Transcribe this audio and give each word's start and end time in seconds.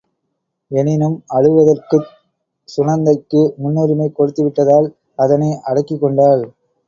எனினும் 0.71 1.17
அழுவதற்குச் 1.33 2.07
சுநந்தைக்கு 2.69 3.41
முன்னுரிமை 3.57 4.09
கொடுத்து 4.11 4.43
விட்டதால் 4.43 4.87
அதனை 5.19 5.51
அடக்கிக் 5.63 6.01
கொண்டாள். 6.01 6.43